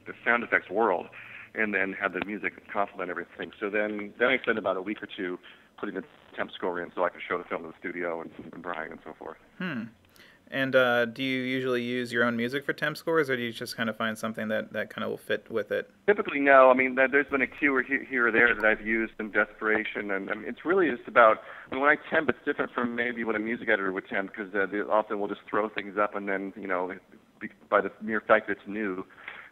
the 0.07 0.13
sound 0.25 0.43
effects 0.43 0.69
world, 0.71 1.07
and 1.55 1.73
then 1.73 1.95
have 2.01 2.13
the 2.13 2.25
music 2.25 2.55
complement 2.73 3.11
everything. 3.11 3.53
So 3.61 3.71
then 3.71 4.13
then 4.19 4.29
I 4.29 4.39
spend 4.43 4.59
about 4.59 4.77
a 4.77 4.83
week 4.83 5.03
or 5.03 5.09
two 5.17 5.39
putting 5.79 5.95
the 5.95 6.05
temp 6.37 6.50
score 6.52 6.81
in, 6.81 6.90
so 6.95 7.05
I 7.05 7.09
can 7.09 7.21
show 7.26 7.38
the 7.38 7.45
film 7.45 7.62
to 7.62 7.69
the 7.69 7.75
studio 7.78 8.21
and, 8.21 8.31
and 8.52 8.62
Bryan 8.62 8.93
and 8.93 9.00
so 9.05 9.14
forth. 9.19 9.38
Hmm. 9.59 9.85
And 10.49 10.76
uh, 10.76 11.07
do 11.07 11.25
you 11.25 11.43
usually 11.43 11.83
use 11.83 12.12
your 12.12 12.23
own 12.23 12.37
music 12.37 12.64
for 12.64 12.73
temp 12.73 12.97
scores, 12.97 13.28
or 13.28 13.37
do 13.37 13.43
you 13.43 13.52
just 13.52 13.76
kind 13.76 13.90
of 13.90 13.97
find 13.97 14.16
something 14.16 14.47
that, 14.49 14.73
that 14.73 14.90
kind 14.90 15.02
of 15.05 15.11
will 15.11 15.19
fit 15.19 15.50
with 15.50 15.73
it? 15.73 15.90
Typically, 16.07 16.38
no. 16.38 16.71
I 16.71 16.75
mean, 16.75 16.95
there's 16.95 17.26
been 17.26 17.43
a 17.43 17.49
cue 17.49 17.75
or 17.75 17.83
here 17.83 18.28
or 18.28 18.31
there 18.31 18.55
that 18.55 18.64
I've 18.64 18.87
used 18.87 19.14
in 19.19 19.33
desperation, 19.33 20.12
and 20.12 20.31
I 20.31 20.35
mean, 20.35 20.45
it's 20.47 20.64
really 20.64 20.88
just 20.88 21.09
about 21.09 21.38
I 21.69 21.75
mean, 21.75 21.83
when 21.83 21.90
I 21.90 21.97
temp, 22.14 22.28
it's 22.28 22.38
different 22.45 22.71
from 22.73 22.95
maybe 22.95 23.25
what 23.25 23.35
a 23.35 23.40
music 23.40 23.69
editor 23.69 23.90
would 23.93 24.09
temp 24.09 24.31
because 24.31 24.55
uh, 24.55 24.66
they 24.71 24.78
often 24.78 25.19
will 25.19 25.28
just 25.28 25.40
throw 25.50 25.69
things 25.69 25.99
up, 25.99 26.14
and 26.14 26.28
then 26.28 26.52
you 26.57 26.69
know, 26.69 26.93
by 27.69 27.81
the 27.81 27.90
mere 28.00 28.21
fact 28.21 28.47
that 28.47 28.59
it's 28.59 28.69
new, 28.69 29.05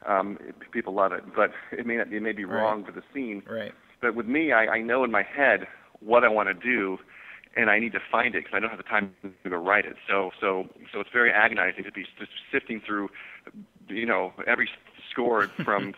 um, 0.06 0.38
people 0.70 0.94
love 0.94 1.10
it. 1.10 1.24
But 1.34 1.50
it 1.72 1.86
may 1.86 1.96
not, 1.96 2.12
it 2.12 2.20
may 2.20 2.32
be 2.32 2.44
wrong 2.44 2.84
right. 2.84 2.86
for 2.86 2.92
the 2.92 3.02
scene. 3.12 3.42
Right. 3.50 3.72
But 4.00 4.14
with 4.14 4.26
me, 4.26 4.52
I, 4.52 4.66
I 4.66 4.80
know 4.80 5.02
in 5.02 5.10
my 5.10 5.24
head 5.24 5.66
what 6.04 6.24
I 6.24 6.28
want 6.28 6.48
to 6.48 6.54
do 6.54 6.98
and 7.56 7.70
I 7.70 7.78
need 7.78 7.92
to 7.92 8.00
find 8.10 8.34
it 8.34 8.44
because 8.44 8.56
I 8.56 8.60
don't 8.60 8.70
have 8.70 8.78
the 8.78 8.84
time 8.84 9.14
to 9.22 9.50
go 9.50 9.56
write 9.56 9.84
it. 9.84 9.96
So 10.08 10.30
so 10.40 10.64
so 10.92 11.00
it's 11.00 11.10
very 11.12 11.30
agonizing 11.32 11.84
to 11.84 11.92
be 11.92 12.04
just 12.18 12.30
sifting 12.52 12.80
through, 12.84 13.08
you 13.88 14.06
know, 14.06 14.32
every 14.46 14.68
score 15.10 15.48
from 15.64 15.94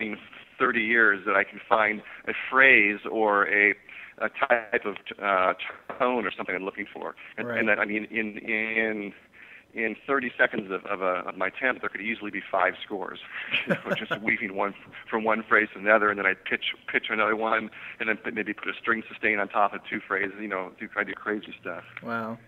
30 0.58 0.80
years 0.80 1.20
that 1.26 1.36
I 1.36 1.44
can 1.44 1.60
find 1.68 2.00
a 2.26 2.32
phrase 2.50 3.00
or 3.10 3.48
a 3.48 3.74
a 4.18 4.28
type 4.28 4.84
of 4.84 4.94
uh, 5.20 5.54
tone 5.98 6.24
or 6.24 6.30
something 6.36 6.54
I'm 6.54 6.64
looking 6.64 6.86
for. 6.92 7.16
And, 7.36 7.48
right. 7.48 7.58
and 7.58 7.68
that 7.68 7.78
I 7.78 7.84
mean 7.84 8.06
in 8.10 8.38
in 8.38 9.12
in 9.74 9.96
30 10.06 10.30
seconds 10.38 10.70
of, 10.70 10.84
of, 10.86 11.02
a, 11.02 11.28
of 11.28 11.36
my 11.36 11.50
temp, 11.50 11.80
there 11.80 11.88
could 11.88 12.00
easily 12.00 12.30
be 12.30 12.40
five 12.50 12.74
scores, 12.82 13.18
you 13.66 13.74
know, 13.74 13.94
just 13.94 14.18
weaving 14.22 14.54
one 14.54 14.74
from 15.10 15.24
one 15.24 15.42
phrase 15.42 15.68
to 15.72 15.80
another, 15.80 16.10
and 16.10 16.18
then 16.18 16.26
I'd 16.26 16.44
pitch 16.44 16.74
pitch 16.90 17.06
another 17.10 17.36
one, 17.36 17.70
and 17.98 18.08
then 18.08 18.18
maybe 18.34 18.52
put 18.54 18.68
a 18.68 18.74
string 18.80 19.02
sustain 19.08 19.38
on 19.38 19.48
top 19.48 19.74
of 19.74 19.80
two 19.90 20.00
phrases. 20.06 20.34
You 20.40 20.48
know, 20.48 20.72
do 20.78 20.88
I 20.96 21.04
do 21.04 21.12
crazy 21.12 21.54
stuff. 21.60 21.84
Wow. 22.02 22.38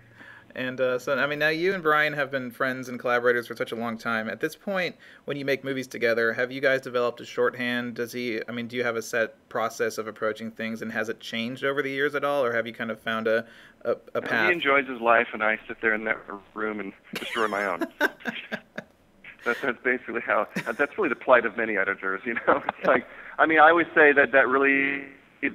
And 0.55 0.81
uh, 0.81 0.99
so, 0.99 1.19
I 1.19 1.27
mean, 1.27 1.39
now 1.39 1.49
you 1.49 1.75
and 1.75 1.83
Bryan 1.83 2.15
have 2.15 2.31
been 2.31 2.51
friends 2.51 2.89
and 2.89 2.99
collaborators 2.99 3.47
for 3.47 3.55
such 3.55 3.73
a 3.73 3.77
long 3.77 3.99
time. 3.99 4.29
At 4.29 4.41
this 4.41 4.57
point, 4.57 4.97
when 5.27 5.37
you 5.37 5.45
make 5.45 5.65
movies 5.65 5.87
together, 5.87 6.33
have 6.33 6.51
you 6.51 6.61
guys 6.61 6.81
developed 6.81 7.21
a 7.21 7.27
shorthand? 7.27 7.95
Does 7.95 8.13
he, 8.13 8.41
I 8.49 8.53
mean, 8.53 8.67
do 8.67 8.77
you 8.77 8.85
have 8.85 8.97
a 8.97 9.03
set 9.03 9.49
process 9.49 9.99
of 9.99 10.07
approaching 10.07 10.51
things, 10.51 10.81
and 10.81 10.91
has 10.93 11.09
it 11.09 11.21
changed 11.21 11.65
over 11.65 11.83
the 11.83 11.91
years 11.91 12.15
at 12.15 12.25
all, 12.25 12.43
or 12.45 12.55
have 12.55 12.67
you 12.67 12.73
kind 12.73 12.91
of 12.91 12.99
found 13.01 13.27
a, 13.27 13.45
a, 13.85 13.97
a 14.15 14.23
path? 14.23 14.49
He 14.49 14.55
enjoys 14.55 14.87
his 14.87 15.01
life, 15.01 15.29
and 15.33 15.43
I 15.43 15.59
sit 15.69 15.81
there 15.83 15.95
in 15.95 16.05
that 16.05 16.19
room 16.55 16.81
and 16.81 16.93
destroy 17.15 17.49
my 17.49 17.67
own. 17.67 17.87
that's, 18.01 19.61
that's 19.61 19.83
basically 19.85 20.23
how. 20.23 20.47
That's 20.73 20.97
really 20.97 21.11
the 21.11 21.17
plight 21.17 21.45
of 21.45 21.57
many 21.57 21.77
editors. 21.77 22.23
You 22.25 22.35
know, 22.35 22.63
it's 22.67 22.87
like, 22.87 23.07
I 23.39 23.47
mean, 23.47 23.59
I 23.59 23.69
always 23.69 23.89
say 23.95 24.13
that 24.13 24.33
that 24.33 24.49
really, 24.49 25.05
it, 25.43 25.53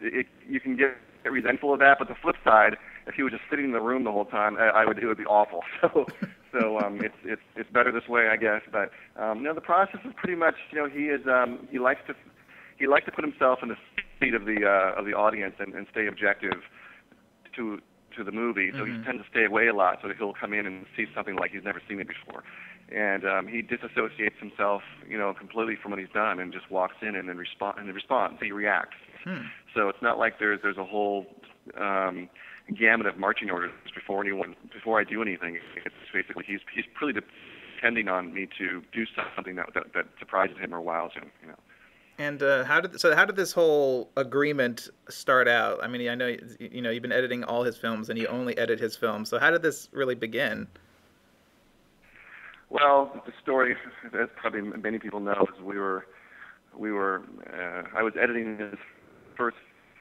it, 0.00 0.26
you 0.48 0.58
can 0.58 0.76
get 0.76 0.96
resentful 1.24 1.72
of 1.72 1.78
that, 1.80 1.98
but 1.98 2.08
the 2.08 2.16
flip 2.16 2.36
side 2.42 2.76
if 3.10 3.16
he 3.16 3.22
was 3.22 3.32
just 3.32 3.42
sitting 3.50 3.66
in 3.66 3.72
the 3.72 3.80
room 3.80 4.04
the 4.04 4.12
whole 4.12 4.24
time, 4.24 4.56
I, 4.56 4.82
I 4.82 4.86
would 4.86 4.98
it 4.98 5.06
would 5.06 5.18
be 5.18 5.26
awful. 5.26 5.62
So 5.80 6.06
so 6.52 6.78
um, 6.80 7.00
it's 7.00 7.14
it's 7.24 7.42
it's 7.54 7.70
better 7.70 7.92
this 7.92 8.08
way, 8.08 8.28
I 8.28 8.36
guess. 8.36 8.62
But 8.72 8.90
um, 9.20 9.38
you 9.38 9.44
know, 9.44 9.54
the 9.54 9.60
process 9.60 10.00
is 10.04 10.12
pretty 10.16 10.34
much 10.34 10.54
you 10.72 10.78
know 10.78 10.88
he 10.88 11.06
is 11.06 11.20
um, 11.26 11.68
he 11.70 11.78
likes 11.78 12.00
to 12.08 12.14
he 12.78 12.86
likes 12.88 13.06
to 13.06 13.12
put 13.12 13.24
himself 13.24 13.60
in 13.62 13.68
the 13.68 13.76
seat 14.18 14.34
of 14.34 14.46
the 14.46 14.66
uh, 14.66 14.98
of 14.98 15.06
the 15.06 15.12
audience 15.12 15.54
and, 15.60 15.74
and 15.74 15.86
stay 15.92 16.06
objective 16.06 16.62
to 17.54 17.78
to 18.16 18.24
the 18.24 18.32
movie. 18.32 18.70
So 18.72 18.78
mm-hmm. 18.78 18.98
he 18.98 19.04
tends 19.04 19.22
to 19.22 19.30
stay 19.30 19.44
away 19.44 19.68
a 19.68 19.74
lot. 19.74 19.98
So 20.02 20.08
he'll 20.16 20.34
come 20.34 20.52
in 20.52 20.66
and 20.66 20.86
see 20.96 21.06
something 21.14 21.36
like 21.36 21.52
he's 21.52 21.64
never 21.64 21.80
seen 21.88 22.00
it 22.00 22.08
before, 22.08 22.42
and 22.90 23.24
um, 23.24 23.46
he 23.46 23.62
disassociates 23.62 24.38
himself, 24.40 24.82
you 25.08 25.18
know, 25.18 25.32
completely 25.32 25.76
from 25.80 25.92
what 25.92 26.00
he's 26.00 26.12
done 26.12 26.40
and 26.40 26.52
just 26.52 26.70
walks 26.70 26.96
in 27.00 27.14
and 27.14 27.28
then 27.28 27.36
respond 27.36 27.78
and 27.78 27.94
responds. 27.94 28.40
He 28.42 28.50
reacts. 28.50 28.98
Hmm. 29.24 29.46
So 29.74 29.88
it's 29.88 30.02
not 30.02 30.18
like 30.18 30.38
there's 30.40 30.60
there's 30.62 30.78
a 30.78 30.84
whole 30.84 31.26
um, 31.78 32.28
gamut 32.70 33.06
of 33.06 33.18
marching 33.18 33.50
orders 33.50 33.72
before 33.94 34.20
anyone 34.20 34.56
before 34.72 35.00
I 35.00 35.04
do 35.04 35.22
anything. 35.22 35.58
It's 35.84 35.94
basically 36.12 36.44
he's 36.46 36.60
he's 36.74 36.84
pretty 36.94 37.20
depending 37.76 38.08
on 38.08 38.32
me 38.34 38.46
to 38.58 38.82
do 38.92 39.04
something 39.34 39.56
that 39.56 39.74
that, 39.74 39.92
that 39.94 40.06
surprises 40.18 40.56
him 40.58 40.74
or 40.74 40.80
wows 40.80 41.12
him. 41.14 41.30
You 41.42 41.48
know. 41.48 41.58
And 42.18 42.42
uh, 42.42 42.64
how 42.64 42.82
did 42.82 43.00
so? 43.00 43.16
How 43.16 43.24
did 43.24 43.36
this 43.36 43.52
whole 43.52 44.10
agreement 44.16 44.90
start 45.08 45.48
out? 45.48 45.82
I 45.82 45.88
mean, 45.88 46.06
I 46.08 46.14
know 46.14 46.36
you 46.58 46.82
know 46.82 46.90
you've 46.90 47.02
been 47.02 47.12
editing 47.12 47.44
all 47.44 47.62
his 47.62 47.78
films, 47.78 48.10
and 48.10 48.18
you 48.18 48.26
only 48.26 48.56
edit 48.58 48.78
his 48.78 48.94
films. 48.94 49.30
So 49.30 49.38
how 49.38 49.50
did 49.50 49.62
this 49.62 49.88
really 49.92 50.14
begin? 50.14 50.68
Well, 52.68 53.22
the 53.26 53.32
story, 53.42 53.74
as 54.12 54.28
probably 54.36 54.60
many 54.60 54.98
people 54.98 55.18
know, 55.18 55.46
is 55.54 55.62
we 55.62 55.78
were 55.78 56.06
we 56.76 56.92
were 56.92 57.22
uh, 57.52 57.96
I 57.96 58.02
was 58.02 58.12
editing 58.20 58.58
his 58.58 58.78
first 59.34 59.56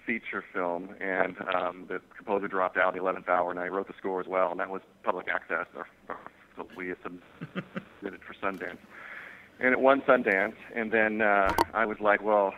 feature 0.09 0.43
film, 0.51 0.89
and 0.99 1.35
um, 1.53 1.85
the 1.87 2.01
composer 2.17 2.47
dropped 2.47 2.77
out 2.77 2.95
the 2.95 2.99
11th 2.99 3.29
hour, 3.29 3.51
and 3.51 3.59
I 3.59 3.67
wrote 3.67 3.87
the 3.87 3.93
score 3.95 4.19
as 4.19 4.25
well, 4.25 4.49
and 4.49 4.59
that 4.59 4.71
was 4.71 4.81
public 5.03 5.27
access, 5.27 5.67
or, 5.75 5.85
or 6.07 6.17
so 6.57 6.67
we 6.75 6.95
submitted 7.03 8.19
for 8.25 8.33
Sundance, 8.41 8.79
and 9.59 9.71
it 9.71 9.79
won 9.79 10.01
Sundance, 10.01 10.55
and 10.75 10.91
then 10.91 11.21
uh, 11.21 11.53
I 11.75 11.85
was 11.85 11.97
like, 11.99 12.23
well, 12.23 12.55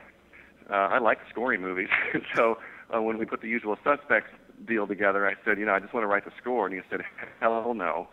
uh, 0.69 0.75
I 0.75 0.99
like 0.99 1.17
scoring 1.29 1.59
movies, 1.59 1.89
so 2.37 2.57
uh, 2.95 3.01
when 3.01 3.17
we 3.17 3.25
put 3.25 3.41
the 3.41 3.49
Usual 3.49 3.75
Suspects 3.83 4.31
deal 4.65 4.87
together, 4.87 5.27
I 5.27 5.33
said, 5.43 5.59
you 5.59 5.65
know, 5.65 5.73
I 5.73 5.81
just 5.81 5.93
want 5.93 6.05
to 6.05 6.07
write 6.07 6.23
the 6.23 6.31
score, 6.39 6.65
and 6.65 6.73
he 6.73 6.79
said, 6.89 7.01
hell 7.41 7.73
no. 7.73 8.07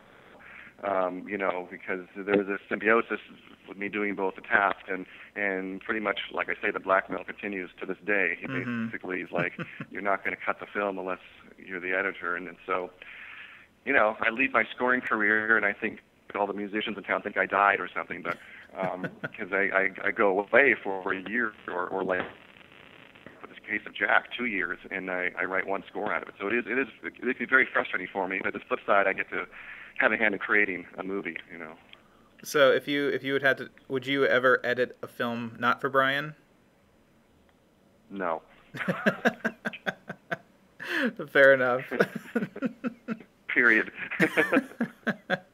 Um, 0.82 1.26
you 1.28 1.38
know, 1.38 1.68
because 1.70 2.06
there 2.16 2.36
was 2.38 2.48
a 2.48 2.58
symbiosis 2.68 3.20
with 3.68 3.78
me 3.78 3.88
doing 3.88 4.16
both 4.16 4.34
the 4.34 4.42
task 4.42 4.77
and 4.90 5.06
and 5.36 5.80
pretty 5.80 6.00
much 6.00 6.20
like 6.32 6.48
I 6.48 6.54
say, 6.62 6.70
the 6.70 6.80
blackmail 6.80 7.24
continues 7.24 7.70
to 7.80 7.86
this 7.86 7.98
day. 8.06 8.36
He 8.40 8.46
mm-hmm. 8.46 8.86
basically 8.86 9.20
is 9.20 9.30
like, 9.32 9.52
you're 9.90 10.02
not 10.02 10.24
going 10.24 10.36
to 10.36 10.42
cut 10.44 10.60
the 10.60 10.66
film 10.66 10.98
unless 10.98 11.20
you're 11.58 11.80
the 11.80 11.92
editor, 11.92 12.36
and, 12.36 12.48
and 12.48 12.56
so, 12.66 12.90
you 13.84 13.92
know, 13.92 14.16
I 14.20 14.30
leave 14.30 14.52
my 14.52 14.64
scoring 14.74 15.00
career, 15.00 15.56
and 15.56 15.66
I 15.66 15.72
think 15.72 16.00
all 16.38 16.46
the 16.46 16.52
musicians 16.52 16.96
in 16.96 17.02
town 17.04 17.22
think 17.22 17.36
I 17.36 17.46
died 17.46 17.80
or 17.80 17.88
something, 17.94 18.22
but 18.22 18.36
because 19.22 19.52
um, 19.52 19.52
I, 19.52 19.88
I 20.04 20.08
I 20.08 20.10
go 20.10 20.40
away 20.40 20.74
for, 20.82 21.12
a 21.12 21.30
year 21.30 21.52
or 21.68 21.86
or 21.88 22.04
like 22.04 22.26
for 23.40 23.46
this 23.46 23.58
case 23.66 23.80
of 23.86 23.94
Jack, 23.94 24.26
two 24.36 24.46
years, 24.46 24.78
and 24.90 25.10
I, 25.10 25.30
I 25.38 25.44
write 25.44 25.66
one 25.66 25.82
score 25.88 26.12
out 26.12 26.22
of 26.22 26.28
it. 26.28 26.34
So 26.40 26.48
it 26.48 26.54
is 26.54 26.64
it 26.66 26.78
is 26.78 26.88
it 27.02 27.16
can 27.16 27.34
be 27.38 27.46
very 27.46 27.66
frustrating 27.72 28.08
for 28.12 28.28
me. 28.28 28.40
But 28.42 28.52
the 28.52 28.60
flip 28.68 28.80
side, 28.86 29.06
I 29.06 29.12
get 29.12 29.30
to 29.30 29.44
have 29.98 30.12
a 30.12 30.16
hand 30.16 30.34
in 30.34 30.40
creating 30.40 30.86
a 30.98 31.02
movie. 31.02 31.36
You 31.50 31.58
know. 31.58 31.72
So 32.44 32.70
if 32.70 32.86
you 32.86 33.08
if 33.08 33.24
you 33.24 33.32
would 33.32 33.42
have 33.42 33.56
to, 33.56 33.70
would 33.88 34.06
you 34.06 34.24
ever 34.24 34.60
edit 34.64 34.96
a 35.02 35.08
film 35.08 35.56
not 35.58 35.80
for 35.80 35.88
Bryan? 35.88 36.34
No. 38.10 38.42
Fair 41.30 41.54
enough. 41.54 41.82
Period. 43.48 43.90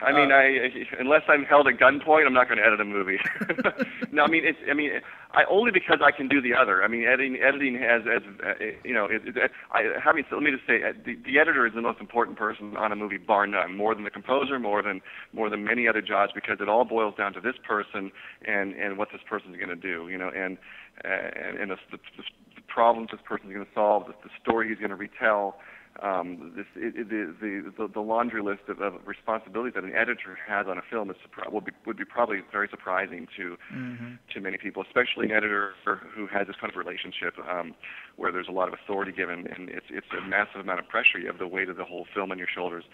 I 0.00 0.12
mean, 0.12 0.32
uh, 0.32 0.36
I 0.36 0.70
unless 0.98 1.22
I'm 1.28 1.44
held 1.44 1.66
at 1.68 1.78
gunpoint, 1.78 2.26
I'm 2.26 2.32
not 2.32 2.48
going 2.48 2.58
to 2.58 2.64
edit 2.64 2.80
a 2.80 2.84
movie. 2.84 3.18
no, 4.12 4.24
I 4.24 4.28
mean, 4.28 4.44
it's 4.44 4.58
I 4.70 4.74
mean, 4.74 4.90
I 5.32 5.44
only 5.50 5.70
because 5.70 5.98
I 6.04 6.10
can 6.10 6.28
do 6.28 6.40
the 6.40 6.54
other. 6.54 6.82
I 6.82 6.88
mean, 6.88 7.04
editing 7.04 7.38
editing 7.42 7.78
has 7.78 8.02
as 8.02 8.22
uh, 8.44 8.64
you 8.84 8.94
know, 8.94 9.06
it, 9.06 9.22
it, 9.26 9.50
I, 9.72 9.84
having 10.02 10.24
let 10.30 10.42
me 10.42 10.50
just 10.50 10.66
say, 10.66 10.82
uh, 10.82 10.92
the, 11.04 11.16
the 11.24 11.38
editor 11.38 11.66
is 11.66 11.74
the 11.74 11.82
most 11.82 12.00
important 12.00 12.38
person 12.38 12.76
on 12.76 12.92
a 12.92 12.96
movie, 12.96 13.18
bar 13.18 13.46
none, 13.46 13.76
more 13.76 13.94
than 13.94 14.04
the 14.04 14.10
composer, 14.10 14.58
more 14.58 14.82
than 14.82 15.00
more 15.32 15.50
than 15.50 15.64
many 15.64 15.88
other 15.88 16.02
jobs, 16.02 16.32
because 16.34 16.58
it 16.60 16.68
all 16.68 16.84
boils 16.84 17.14
down 17.16 17.32
to 17.34 17.40
this 17.40 17.56
person 17.66 18.10
and 18.46 18.74
and 18.74 18.98
what 18.98 19.08
this 19.12 19.22
person's 19.28 19.56
going 19.56 19.68
to 19.68 19.76
do. 19.76 20.08
You 20.08 20.18
know, 20.18 20.30
and 20.34 20.58
uh, 21.04 21.08
and, 21.08 21.58
and 21.58 21.70
the, 21.70 21.76
the, 21.90 21.98
the 22.16 22.62
problems 22.68 23.08
this 23.10 23.20
person's 23.24 23.52
going 23.52 23.64
to 23.64 23.72
solve, 23.74 24.06
the, 24.06 24.14
the 24.22 24.30
story 24.40 24.68
he's 24.68 24.78
going 24.78 24.90
to 24.90 24.96
retell 24.96 25.56
um, 26.00 26.52
this, 26.56 26.66
it, 26.74 26.96
it, 26.96 27.08
the, 27.10 27.70
the, 27.76 27.88
the 27.88 28.00
laundry 28.00 28.42
list 28.42 28.62
of, 28.68 28.80
of 28.80 28.94
responsibilities 29.06 29.74
that 29.74 29.84
an 29.84 29.92
editor 29.94 30.38
has 30.46 30.66
on 30.66 30.78
a 30.78 30.82
film 30.90 31.10
is 31.10 31.16
would 31.50 31.64
be 31.66 31.72
would 31.86 31.98
be 31.98 32.04
probably 32.04 32.40
very 32.50 32.68
surprising 32.70 33.28
to 33.36 33.56
mm-hmm. 33.72 34.14
to 34.32 34.40
many 34.40 34.56
people, 34.56 34.82
especially 34.82 35.26
an 35.26 35.32
editor 35.32 35.74
who 35.84 36.26
has 36.26 36.46
this 36.46 36.56
kind 36.60 36.72
of 36.72 36.76
relationship 36.76 37.34
um, 37.48 37.74
where 38.16 38.32
there's 38.32 38.48
a 38.48 38.52
lot 38.52 38.68
of 38.68 38.74
authority 38.74 39.12
given, 39.12 39.46
and 39.46 39.68
it's 39.68 39.86
it's 39.90 40.06
a 40.16 40.26
massive 40.26 40.60
amount 40.60 40.80
of 40.80 40.88
pressure. 40.88 41.18
You 41.18 41.26
have 41.26 41.38
the 41.38 41.48
weight 41.48 41.68
of 41.68 41.76
the 41.76 41.84
whole 41.84 42.06
film 42.14 42.30
on 42.30 42.38
your 42.38 42.48
shoulders, 42.52 42.84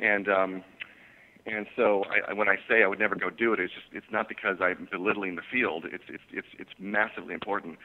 and 0.00 0.28
um, 0.28 0.64
and 1.46 1.66
so 1.76 2.04
I, 2.28 2.32
when 2.32 2.48
I 2.48 2.56
say 2.68 2.82
I 2.82 2.86
would 2.88 2.98
never 2.98 3.14
go 3.14 3.30
do 3.30 3.52
it, 3.52 3.60
it's 3.60 3.72
just 3.72 3.86
it's 3.92 4.10
not 4.10 4.28
because 4.28 4.56
I'm 4.60 4.88
belittling 4.90 5.36
the 5.36 5.46
field. 5.50 5.84
It's 5.86 6.04
it's 6.08 6.24
it's 6.32 6.48
it's 6.58 6.70
massively 6.78 7.32
important. 7.32 7.78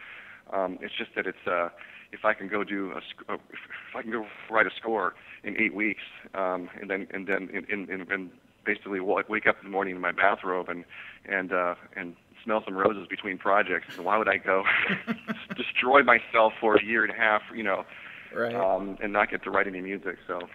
Um, 0.51 0.77
it's 0.81 0.93
just 0.97 1.11
that 1.15 1.25
it's 1.25 1.47
uh, 1.47 1.69
if 2.11 2.23
I 2.23 2.33
can 2.33 2.47
go 2.47 2.63
do 2.63 2.91
a 2.91 3.33
uh, 3.33 3.37
if 3.49 3.95
I 3.95 4.01
can 4.01 4.11
go 4.11 4.25
write 4.49 4.67
a 4.67 4.71
score 4.77 5.15
in 5.43 5.59
eight 5.59 5.73
weeks, 5.73 6.03
um, 6.33 6.69
and 6.79 6.89
then 6.89 7.07
and 7.11 7.27
then 7.27 7.49
in, 7.51 7.89
in, 7.89 8.11
in, 8.11 8.31
basically 8.65 8.99
wake 8.99 9.47
up 9.47 9.57
in 9.61 9.65
the 9.65 9.69
morning 9.69 9.95
in 9.95 10.01
my 10.01 10.11
bathrobe 10.11 10.69
and 10.69 10.85
and 11.25 11.51
uh, 11.51 11.75
and 11.95 12.15
smell 12.43 12.61
some 12.63 12.75
roses 12.75 13.07
between 13.07 13.37
projects. 13.37 13.97
why 13.97 14.17
would 14.17 14.29
I 14.29 14.37
go 14.37 14.63
destroy 15.57 16.03
myself 16.03 16.53
for 16.59 16.75
a 16.75 16.83
year 16.83 17.03
and 17.03 17.11
a 17.11 17.15
half, 17.15 17.41
you 17.53 17.63
know, 17.63 17.85
right. 18.33 18.53
um, 18.53 18.97
and 19.01 19.11
not 19.11 19.31
get 19.31 19.43
to 19.43 19.51
write 19.51 19.67
any 19.67 19.81
music? 19.81 20.17
So. 20.27 20.39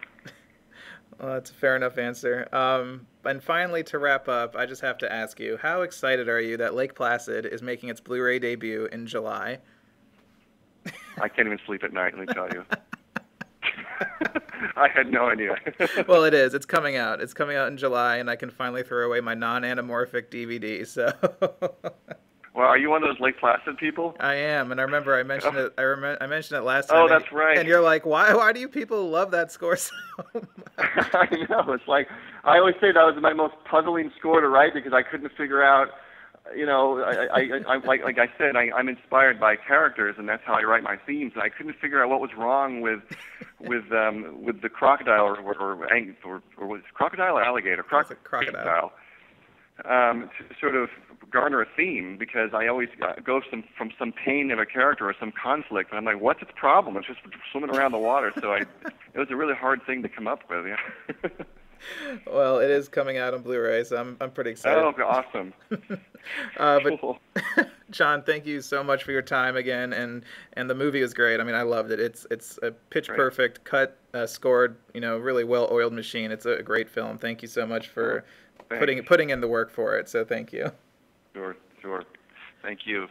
Well, 1.18 1.34
that's 1.34 1.50
a 1.50 1.54
fair 1.54 1.76
enough 1.76 1.98
answer. 1.98 2.48
Um, 2.50 3.06
and 3.24 3.42
finally, 3.42 3.82
to 3.82 3.98
wrap 3.98 4.26
up, 4.26 4.56
I 4.56 4.64
just 4.64 4.80
have 4.80 4.96
to 4.98 5.12
ask 5.12 5.38
you: 5.38 5.58
How 5.60 5.82
excited 5.82 6.30
are 6.30 6.40
you 6.40 6.56
that 6.56 6.74
Lake 6.74 6.94
Placid 6.94 7.44
is 7.44 7.60
making 7.60 7.90
its 7.90 8.00
Blu-ray 8.00 8.38
debut 8.38 8.88
in 8.90 9.06
July? 9.06 9.58
I 11.20 11.28
can't 11.28 11.46
even 11.46 11.58
sleep 11.66 11.84
at 11.84 11.92
night. 11.92 12.16
Let 12.16 12.28
me 12.28 12.34
tell 12.34 12.48
you. 12.50 12.64
I 14.76 14.88
had 14.88 15.10
no 15.10 15.28
idea. 15.28 15.56
well, 16.08 16.24
it 16.24 16.34
is. 16.34 16.54
It's 16.54 16.66
coming 16.66 16.96
out. 16.96 17.20
It's 17.20 17.34
coming 17.34 17.56
out 17.56 17.68
in 17.68 17.76
July, 17.76 18.16
and 18.16 18.30
I 18.30 18.36
can 18.36 18.50
finally 18.50 18.82
throw 18.82 19.06
away 19.06 19.20
my 19.20 19.34
non-anamorphic 19.34 20.30
DVD. 20.30 20.86
So. 20.86 21.12
well, 22.54 22.66
are 22.66 22.78
you 22.78 22.90
one 22.90 23.02
of 23.02 23.08
those 23.08 23.20
Lake 23.20 23.38
Placid 23.38 23.76
people? 23.78 24.16
I 24.20 24.34
am, 24.34 24.72
and 24.72 24.80
I 24.80 24.84
remember 24.84 25.18
I 25.18 25.22
mentioned 25.22 25.56
it. 25.56 25.72
I 25.78 25.82
remember 25.82 26.22
I 26.22 26.26
mentioned 26.26 26.58
it 26.58 26.62
last 26.62 26.88
time. 26.88 26.98
Oh, 26.98 27.08
that's 27.08 27.30
right. 27.32 27.58
And 27.58 27.68
you're 27.68 27.82
like, 27.82 28.06
why? 28.06 28.34
Why 28.34 28.52
do 28.52 28.60
you 28.60 28.68
people 28.68 29.08
love 29.08 29.30
that 29.32 29.52
score 29.52 29.76
so 29.76 29.94
much? 30.34 30.44
I 30.78 31.26
know. 31.48 31.72
It's 31.72 31.88
like 31.88 32.08
I 32.44 32.58
always 32.58 32.74
say 32.80 32.92
that 32.92 33.02
was 33.02 33.16
my 33.20 33.32
most 33.32 33.54
puzzling 33.70 34.10
score 34.18 34.40
to 34.40 34.48
write 34.48 34.74
because 34.74 34.92
I 34.92 35.02
couldn't 35.02 35.30
figure 35.36 35.62
out 35.62 35.90
you 36.56 36.66
know, 36.66 37.00
I, 37.00 37.40
I, 37.40 37.60
I 37.68 37.76
like 37.86 38.02
like 38.02 38.18
I 38.18 38.28
said, 38.38 38.56
I, 38.56 38.70
I'm 38.76 38.88
inspired 38.88 39.38
by 39.38 39.56
characters, 39.56 40.16
and 40.18 40.28
that's 40.28 40.42
how 40.44 40.54
I 40.54 40.62
write 40.62 40.82
my 40.82 40.96
themes. 40.96 41.32
And 41.34 41.42
I 41.42 41.48
couldn't 41.48 41.76
figure 41.80 42.02
out 42.02 42.10
what 42.10 42.20
was 42.20 42.30
wrong 42.36 42.80
with 42.80 43.00
with 43.60 43.92
um, 43.92 44.42
with 44.42 44.62
the 44.62 44.68
crocodile 44.68 45.24
or 45.24 45.38
or, 45.38 45.54
or, 45.54 45.88
or, 46.24 46.42
or 46.56 46.66
was 46.66 46.80
it 46.80 46.94
crocodile 46.94 47.38
or 47.38 47.44
alligator? 47.44 47.82
Croc- 47.82 48.22
crocodile. 48.24 48.92
Um, 49.84 50.28
to 50.36 50.54
sort 50.60 50.76
of 50.76 50.90
garner 51.30 51.62
a 51.62 51.66
theme 51.74 52.18
because 52.18 52.50
I 52.52 52.66
always 52.66 52.88
uh, 53.00 53.14
go 53.24 53.40
some 53.50 53.64
from 53.78 53.92
some 53.98 54.12
pain 54.12 54.50
of 54.50 54.58
a 54.58 54.66
character 54.66 55.08
or 55.08 55.14
some 55.18 55.32
conflict, 55.32 55.90
and 55.90 55.98
I'm 55.98 56.04
like, 56.04 56.20
what's 56.20 56.42
its 56.42 56.50
problem? 56.54 56.96
It's 56.96 57.06
just 57.06 57.20
swimming 57.50 57.70
around 57.70 57.92
the 57.92 57.98
water. 57.98 58.32
So 58.40 58.52
I, 58.52 58.58
it 59.14 59.18
was 59.18 59.28
a 59.30 59.36
really 59.36 59.54
hard 59.54 59.80
thing 59.86 60.02
to 60.02 60.08
come 60.08 60.26
up 60.26 60.40
with. 60.50 60.66
Yeah. 60.66 61.28
well, 62.26 62.58
it 62.58 62.70
is 62.70 62.88
coming 62.88 63.18
out 63.18 63.34
on 63.34 63.42
Blu-ray, 63.42 63.84
so 63.84 63.96
I'm 63.96 64.16
I'm 64.20 64.30
pretty 64.30 64.50
excited. 64.50 64.82
Oh, 64.82 64.94
awesome! 65.04 65.52
uh, 66.58 66.80
but 66.82 67.00
cool. 67.00 67.18
John, 67.90 68.22
thank 68.22 68.46
you 68.46 68.60
so 68.60 68.84
much 68.84 69.04
for 69.04 69.12
your 69.12 69.22
time 69.22 69.56
again, 69.56 69.92
and 69.92 70.24
and 70.54 70.68
the 70.68 70.74
movie 70.74 71.00
is 71.00 71.14
great. 71.14 71.40
I 71.40 71.44
mean, 71.44 71.54
I 71.54 71.62
loved 71.62 71.90
it. 71.90 72.00
It's 72.00 72.26
it's 72.30 72.58
a 72.62 72.70
pitch 72.70 73.08
perfect, 73.08 73.64
cut, 73.64 73.98
uh, 74.14 74.26
scored, 74.26 74.76
you 74.94 75.00
know, 75.00 75.18
really 75.18 75.44
well-oiled 75.44 75.92
machine. 75.92 76.30
It's 76.30 76.46
a 76.46 76.62
great 76.62 76.88
film. 76.88 77.18
Thank 77.18 77.42
you 77.42 77.48
so 77.48 77.66
much 77.66 77.88
for 77.88 78.24
oh, 78.70 78.78
putting 78.78 79.02
putting 79.04 79.30
in 79.30 79.40
the 79.40 79.48
work 79.48 79.70
for 79.70 79.98
it. 79.98 80.08
So 80.08 80.24
thank 80.24 80.52
you. 80.52 80.70
Sure, 81.34 81.56
sure. 81.80 82.04
Thank 82.62 82.86
you. 82.86 83.08